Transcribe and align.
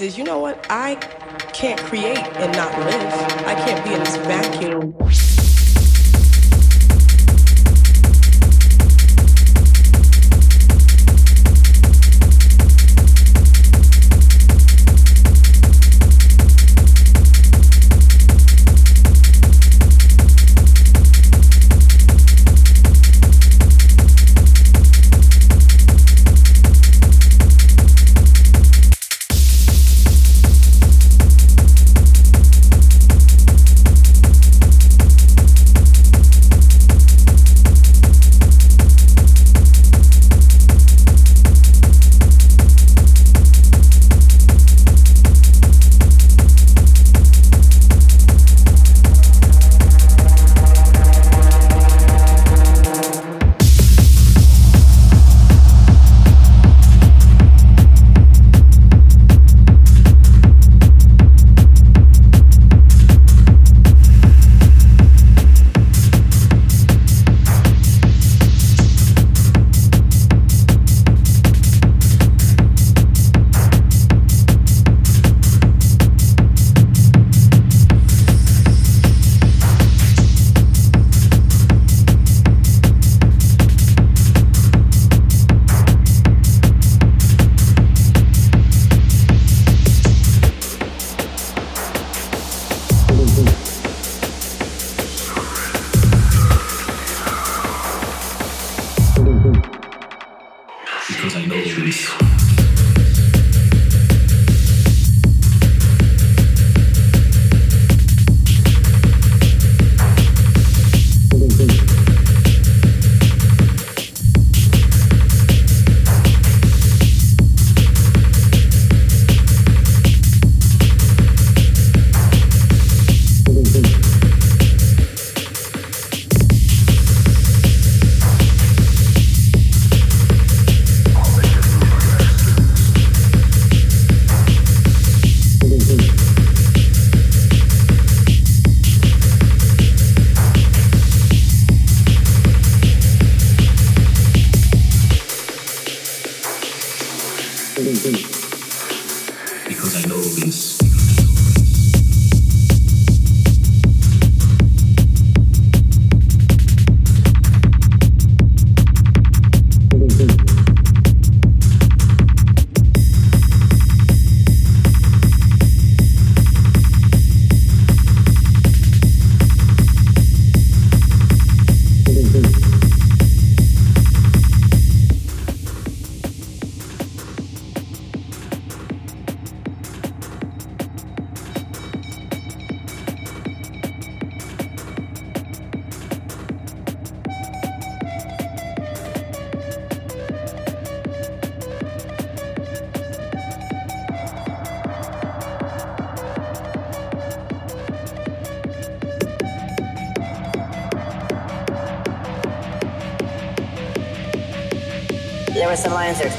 is, 0.00 0.16
you 0.16 0.24
know 0.24 0.39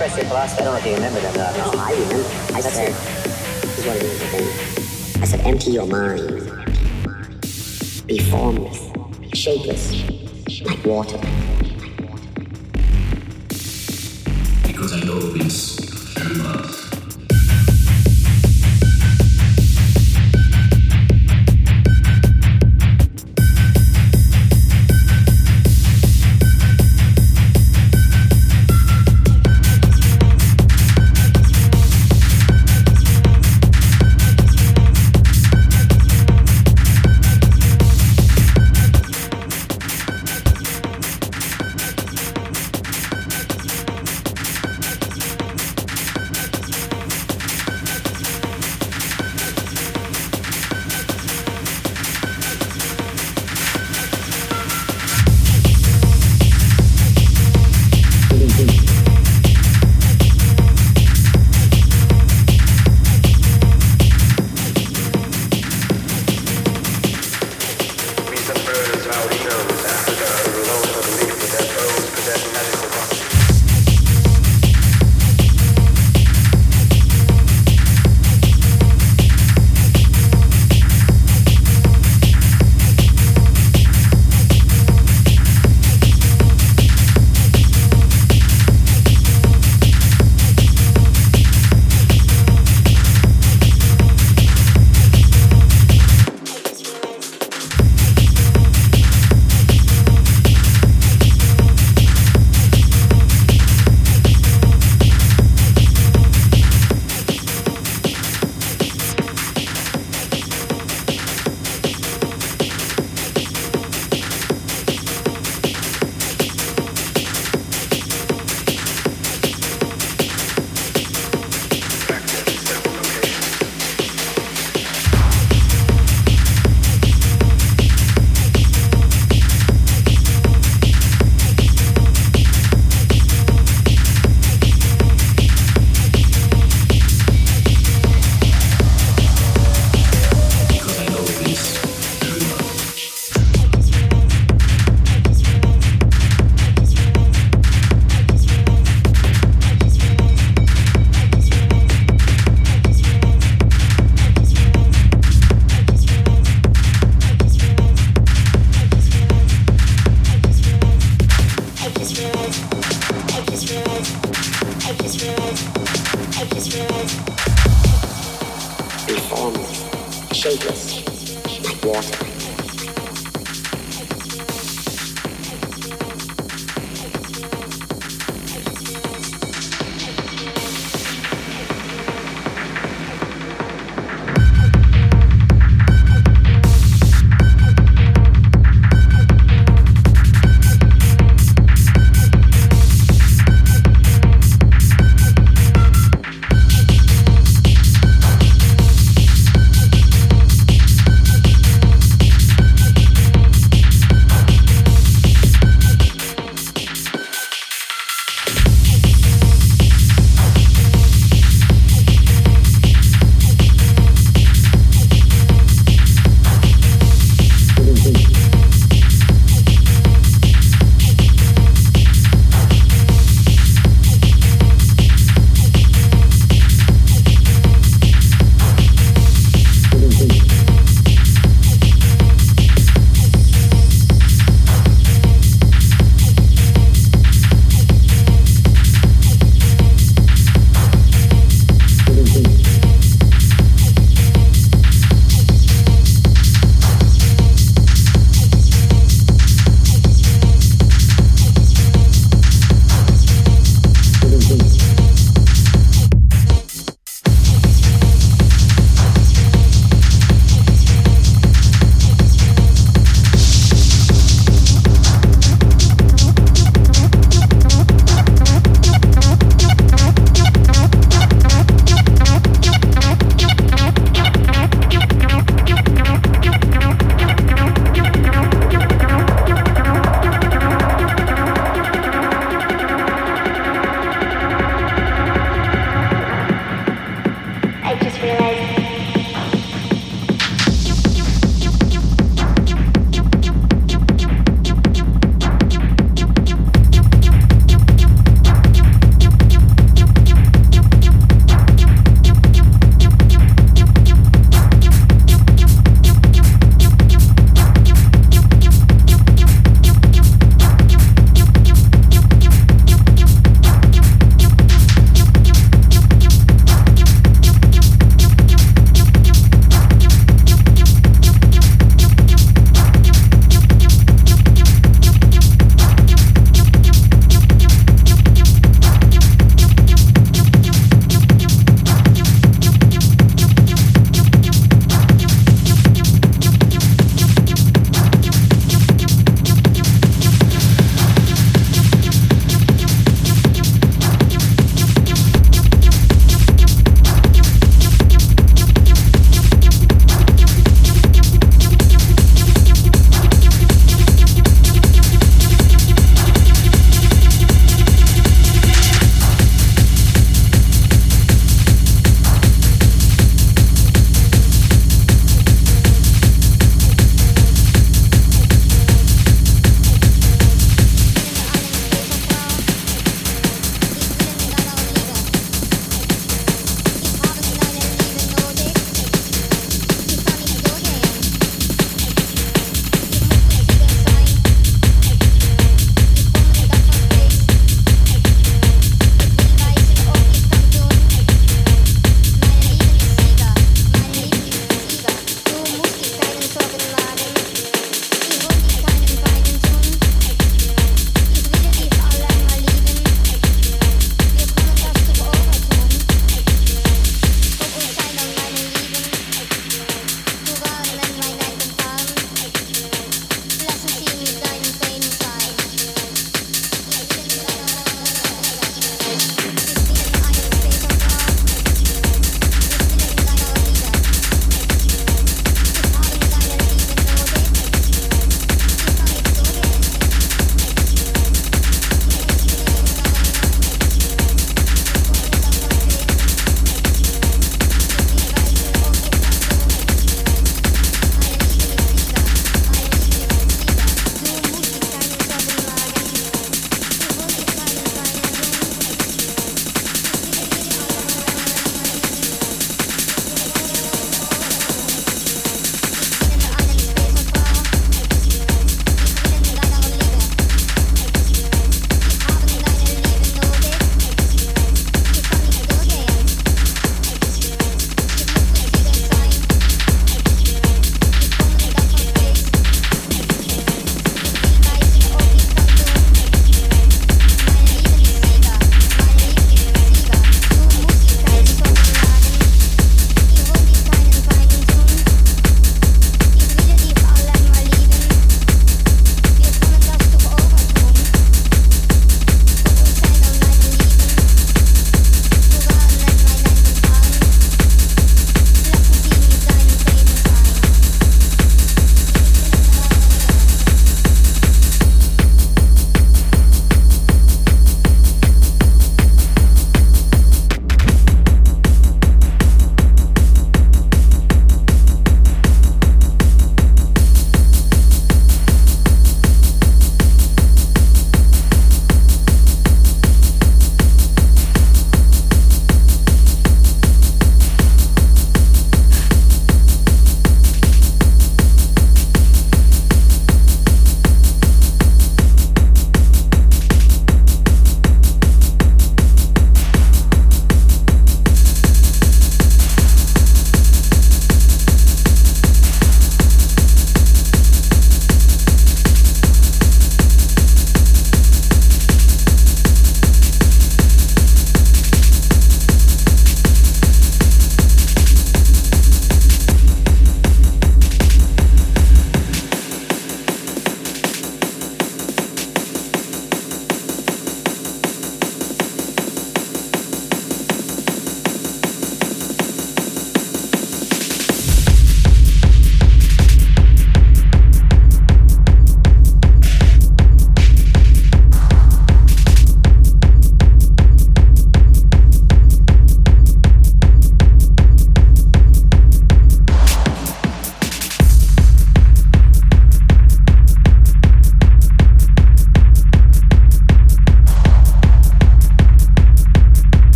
to 0.00 0.06
express 0.06 0.22
your 0.22 0.30
philosophy. 0.30 0.62
I 0.62 0.64
don't 0.64 0.72
know 0.72 0.78
if 0.78 0.86
you 0.86 0.94
remember 0.94 1.20
them. 1.20 1.34
No, 1.34 1.78
I 1.78 1.92
remember. 1.92 2.28
I 2.54 2.60
said, 2.60 2.92
this 3.62 3.78
is 3.78 3.86
what 3.86 3.96
it 3.96 4.02
is 4.02 4.22
again. 4.22 5.22
I 5.22 5.26
said, 5.26 5.40
empty 5.40 5.72
your 5.72 5.86
mind. 5.86 6.46
Be 8.06 8.18
formless, 8.18 8.90
shapeless, 9.34 10.02
like 10.62 10.84
water. 10.86 11.18